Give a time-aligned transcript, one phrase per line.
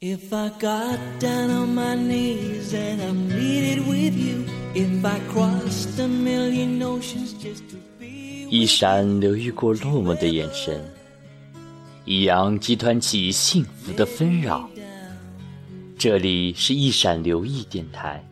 [0.00, 5.98] If I got down on my knees and I pleaded with you, if I crossed
[5.98, 10.84] a million oceans just to be 一闪流愈过落寞的眼神，
[12.04, 14.68] 一样集团起幸福的纷扰。
[15.96, 18.22] 这里是一闪留意电台，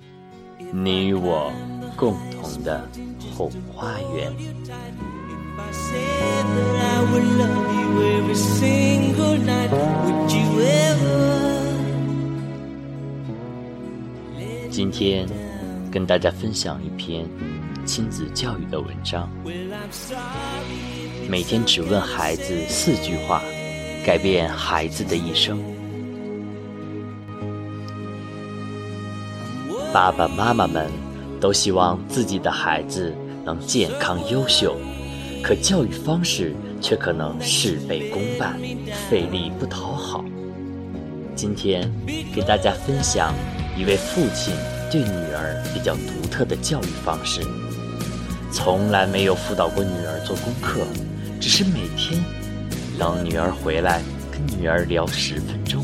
[0.73, 1.53] 你与我
[1.97, 2.87] 共同的
[3.35, 4.33] 后花园。
[14.73, 15.29] 今天
[15.91, 17.29] 跟大家分享一篇
[17.85, 19.29] 亲子教育的文章。
[21.29, 23.43] 每天只问孩子四句话，
[24.03, 25.63] 改变孩子的一生。
[29.93, 30.91] 爸爸妈妈们
[31.39, 33.15] 都希望自己的孩子
[33.45, 34.75] 能健康优秀，
[35.43, 38.59] 可教育方式却可能事倍功半，
[39.11, 40.25] 费力不讨好。
[41.35, 41.93] 今天
[42.35, 43.35] 给大家分享
[43.77, 44.55] 一位父亲
[44.91, 47.41] 对女儿比较独特的教育方式。
[48.53, 50.81] 从来没有辅导过女儿做功课，
[51.41, 52.23] 只是每天
[52.99, 55.83] 等女儿回来，跟女儿聊十分钟，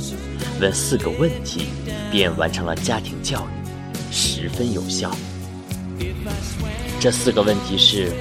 [0.61, 1.69] 问四个问题，
[2.11, 5.11] 便完成了家庭教育，十分有效。
[7.01, 8.13] 这四个问题是：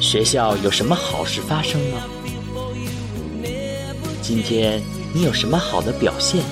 [0.00, 2.02] 学校有什么好事发生吗？
[4.20, 4.82] 今天
[5.14, 6.42] 你有什么好的表现？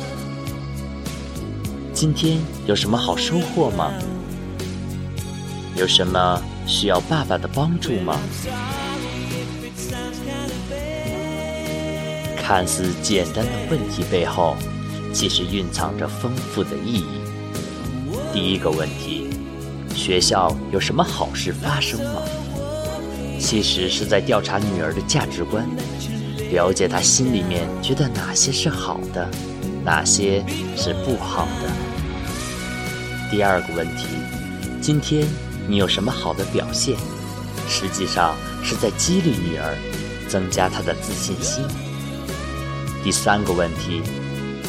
[1.97, 3.91] 今天有什么好收获吗？
[5.77, 8.20] 有什么需要爸爸的帮助吗？
[12.36, 14.55] 看似简单的问题背后，
[15.11, 17.06] 其实蕴藏着丰富的意义。
[18.31, 19.31] 第一个问题：
[19.94, 22.20] 学校有什么好事发生吗？
[23.41, 25.66] 其实是在调查女儿的价值观，
[26.53, 29.27] 了解她心里面觉得哪些是好的，
[29.83, 30.44] 哪些
[30.77, 31.86] 是不好的。
[33.30, 34.06] 第二个问题：
[34.80, 35.27] 今天
[35.66, 36.97] 你有什么好的表现？
[37.69, 39.76] 实际上是在激励女儿，
[40.28, 41.65] 增加她的自信心。
[43.03, 44.00] 第三个问题：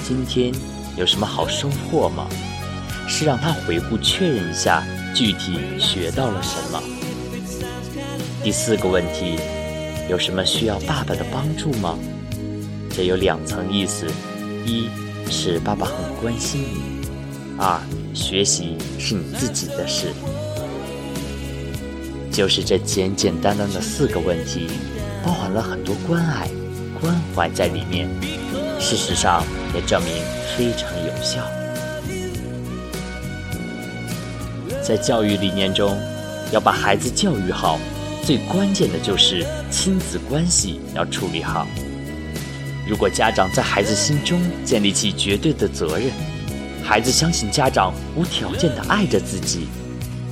[0.04, 0.52] 今天
[0.96, 2.28] 有什么好收获吗？
[3.08, 6.82] 是让她回顾确认一下具体学到了什么。
[8.44, 9.38] 第四个问题：
[10.10, 11.98] 有什么需要爸爸的帮助吗？
[12.90, 14.08] 这有两层意思：
[14.66, 14.90] 一
[15.30, 16.97] 是爸爸很关心你；
[17.58, 17.82] 二，
[18.14, 20.14] 学习是你自己的事。
[22.32, 24.68] 就是这简简单单的四个问题，
[25.26, 26.48] 包含了很多关爱、
[27.02, 28.08] 关怀在里面。
[28.80, 30.14] 事实上，也证明
[30.56, 31.44] 非常有效。
[34.84, 35.98] 在教育理念中，
[36.52, 37.80] 要把孩子教育好，
[38.24, 41.68] 最关键的就是亲子关系要处理好。
[42.88, 46.12] 如果家长在孩子心中建立起绝对的责任，
[46.88, 49.68] 孩子相信家长无条件的爱着自己。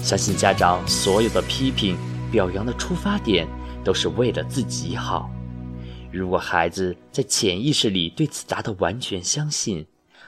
[0.01, 1.97] 相信家长所有的批评、
[2.31, 3.45] 表扬的出发点
[3.83, 5.29] 都是为了自己好。
[6.13, 9.85] 如果孩子在潜意识里对此达到完全相信，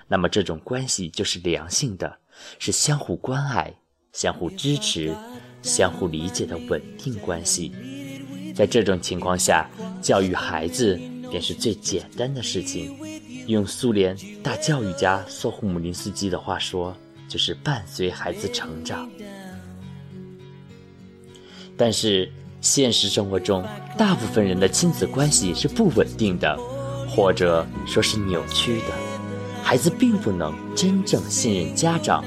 [0.10, 2.18] 那么这种关系就是良性的，
[2.60, 3.74] 是相互关爱、
[4.12, 5.16] 相互支持、
[5.62, 7.72] 相互理解的稳定关系。
[8.54, 9.70] 在这种情况下，
[10.02, 11.00] 教育孩子
[11.32, 12.98] 便是最简单的事情。
[13.48, 16.96] 用苏联大教育家索霍姆林斯基的话说，
[17.28, 19.10] 就是伴随孩子成长。
[21.78, 23.64] 但是现实生活中，
[23.98, 26.58] 大部分人的亲子关系是不稳定的，
[27.10, 28.94] 或者说是扭曲的。
[29.64, 32.24] 孩子并不能真正信任家长。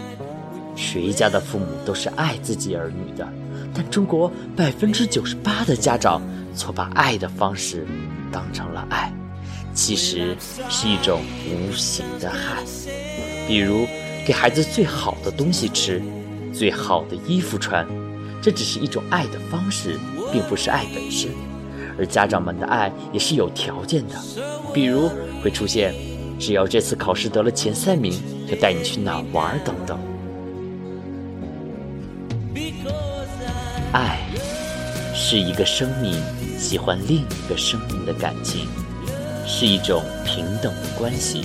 [0.76, 3.28] 谁家的父母都是爱自己儿女的，
[3.74, 6.22] 但中国百分之九十八的家长
[6.54, 7.86] 错把爱的方式
[8.32, 9.12] 当成了爱，
[9.74, 10.36] 其实
[10.68, 12.62] 是一种无形的害。
[13.46, 13.86] 比如
[14.26, 16.02] 给孩子最好的东西吃，
[16.52, 17.86] 最好的衣服穿。
[18.42, 19.98] 这只是一种爱的方式，
[20.32, 21.30] 并不是爱本身。
[21.98, 24.14] 而家长们的爱也是有条件的，
[24.72, 25.10] 比如
[25.42, 25.94] 会出现
[26.40, 28.14] “只要这次考试得了前三名，
[28.48, 29.98] 就带你去哪玩”等等。
[33.92, 34.20] 爱
[35.14, 36.14] 是一个生命
[36.58, 38.68] 喜欢另一个生命的感情，
[39.52, 41.42] 是一种平等的关系，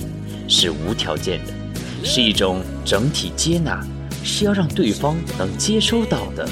[0.48, 1.52] 是无条件的，
[2.04, 3.84] 是一种整体接纳，
[4.22, 6.48] 是要让对方能接收到的。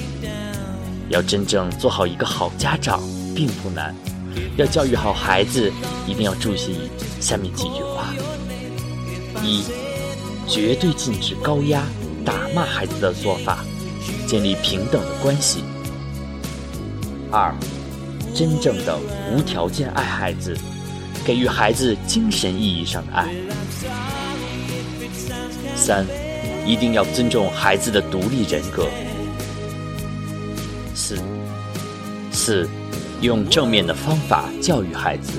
[1.08, 3.00] 要真正做好一个好家长，
[3.36, 3.94] 并不难。
[4.56, 5.72] 要教育好孩子，
[6.08, 6.90] 一定要注意
[7.20, 8.12] 下面几句话：
[9.42, 9.62] 一、
[10.48, 11.84] 绝对禁止高压、
[12.24, 13.64] 打骂孩子的做法，
[14.26, 15.60] 建立平等的关系；
[17.30, 17.54] 二、
[18.34, 18.98] 真正的
[19.32, 20.58] 无条件爱孩子，
[21.25, 23.29] 给予孩子精神意义上的爱。
[25.75, 26.06] 三，
[26.67, 28.87] 一定要尊重孩子的独立人格。
[30.94, 31.19] 四，
[32.31, 32.69] 四，
[33.21, 35.32] 用正面的方法教育孩子，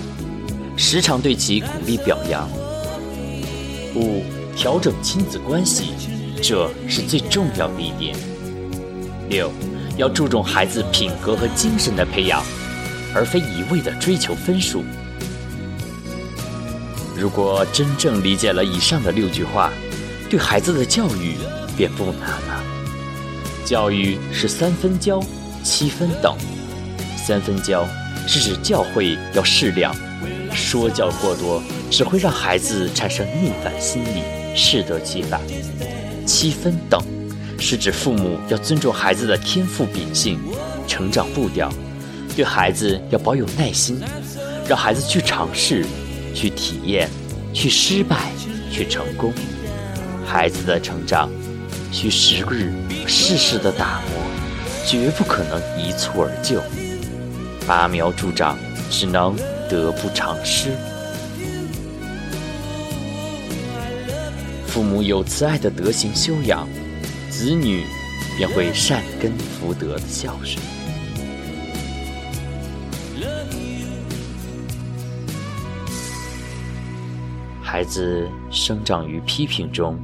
[0.76, 2.50] 时常对其鼓励表扬。
[3.96, 4.24] 五，
[4.56, 5.94] 调整亲子关系，
[6.42, 8.16] 这是最重要的一点。
[9.30, 9.52] 六，
[9.98, 12.44] 要注重孩子品格和精神的培养，
[13.14, 14.84] 而非一味的追求分数。
[17.17, 19.71] 如果真正理解了以上的六句话，
[20.29, 21.35] 对孩子的教育
[21.77, 22.63] 便不难了。
[23.63, 25.19] 教育是三分教，
[25.63, 26.35] 七分等。
[27.17, 27.88] 三分教
[28.27, 29.95] 是指教诲要适量，
[30.53, 34.21] 说教过多只会让孩子产生逆反心理，
[34.56, 35.41] 适得其反。
[36.25, 37.01] 七分等
[37.57, 40.39] 是指父母要尊重孩子的天赋秉性、
[40.85, 41.71] 成长步调，
[42.35, 44.00] 对孩子要保有耐心，
[44.67, 45.85] 让孩子去尝试、
[46.36, 47.10] 去体验、
[47.54, 48.30] 去失败、
[48.70, 49.34] 去成功。
[50.26, 51.32] 孩子的成长
[51.92, 52.74] 需时日
[53.08, 54.22] 世事的打磨，
[54.86, 56.62] 绝不可能一蹴而就。
[57.66, 58.58] 拔苗助长
[58.92, 59.36] 只能
[59.70, 60.72] 得不偿失。
[64.68, 66.68] 父母有慈爱的德行修养，
[67.30, 67.86] 子女
[68.38, 70.75] 便会善根福德的孝顺。
[77.75, 80.00] 孩子生长于批评中。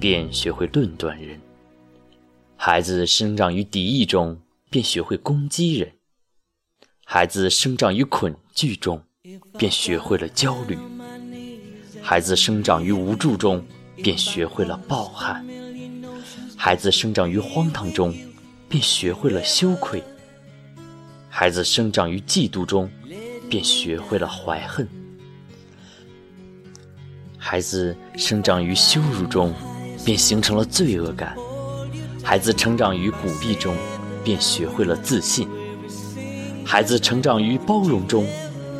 [0.00, 1.40] 便学会论断人，
[2.56, 4.36] 孩子生长于敌意中，
[4.68, 5.88] 便学会攻击人；
[7.04, 9.00] 孩子生长于恐惧中，
[9.56, 10.76] 便学会了焦虑；
[12.02, 13.64] 孩子生长于无助中，
[13.94, 15.46] 便学会了抱憾；
[16.56, 18.12] 孩子生长于荒唐中，
[18.68, 20.00] 便学会了羞愧；
[21.28, 22.90] 孩子生长于嫉妒中，
[23.48, 24.84] 便学会了怀恨；
[27.44, 29.52] 孩子生长于羞辱中。
[30.04, 31.36] 便形成了罪恶感。
[32.24, 33.72] 孩子成长于鼓励中，
[34.24, 35.46] 便学会了自信；
[36.64, 38.26] 孩子成长于包容中，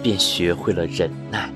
[0.03, 1.49] 便学会了忍耐；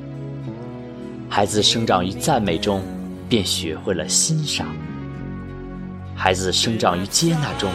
[1.29, 2.81] 孩子生长于赞美中，
[3.29, 4.67] 便学会了欣赏；
[6.15, 7.71] 孩子生长于接纳中，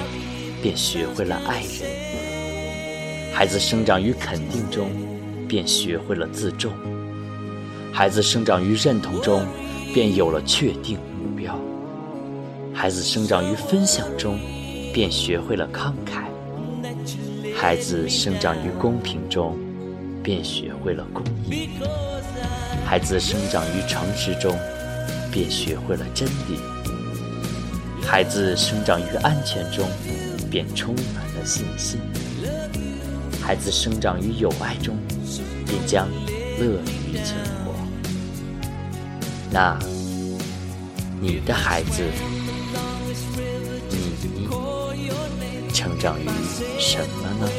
[0.61, 4.89] 便学会了爱人；孩子生长于肯定中，
[5.45, 6.71] 便学会了自重；
[7.93, 9.45] 孩子生长于认同中，
[9.93, 11.59] 便有了确定目标。
[12.73, 14.39] 孩子生长于分享中，
[14.93, 16.23] 便学会了慷慨；
[17.53, 19.57] 孩子生长于公平中，
[20.23, 21.67] 便学会了公义；
[22.85, 24.57] 孩子生长于诚实中，
[25.29, 26.57] 便学会了真理；
[28.01, 29.85] 孩子生长于安全中，
[30.49, 31.99] 便充满了信心；
[33.41, 34.97] 孩子生长于友爱中，
[35.67, 36.07] 便将
[36.57, 36.79] 乐
[37.11, 37.17] 于
[39.53, 39.77] 那，
[41.19, 42.03] 你的孩子？
[43.89, 44.47] 你
[45.73, 46.25] 成长于
[46.79, 47.49] 什么呢？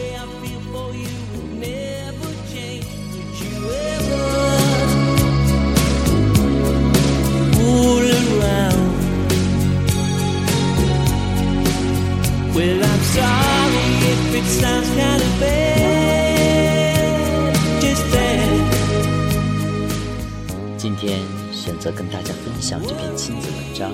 [20.78, 21.20] 今天
[21.52, 23.92] 选择跟大家分享这篇亲子文章，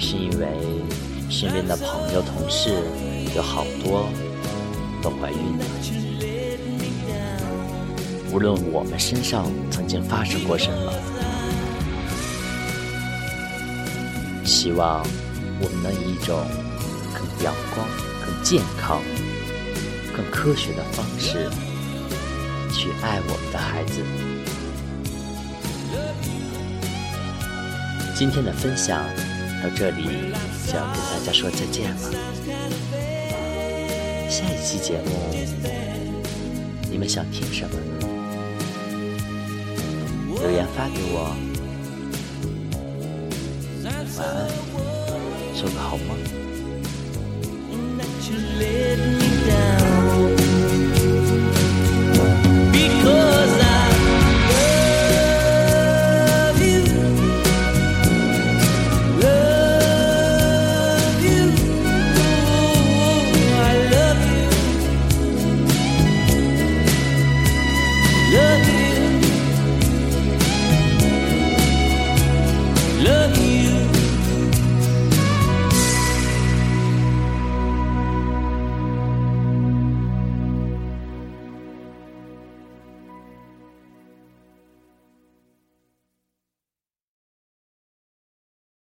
[0.00, 0.46] 是因为
[1.30, 2.82] 身边的朋友、同事。
[3.34, 4.08] 有好多
[5.02, 5.64] 都怀孕了。
[8.30, 10.92] 无论我们身上曾经发生过什么，
[14.44, 15.04] 希望
[15.60, 16.46] 我们能以一种
[17.12, 17.84] 更阳光、
[18.24, 19.02] 更健康、
[20.16, 21.50] 更科学的方式
[22.72, 24.00] 去爱我们的孩子。
[28.16, 29.04] 今天的分享
[29.60, 30.04] 到这里
[30.68, 32.12] 就要跟大家说再见了。
[34.30, 35.34] 下一期节目，
[36.88, 38.06] 你们想听什么呢？
[40.40, 41.36] 留言发给我。
[44.16, 44.48] 晚安，
[45.56, 46.16] 做个好梦。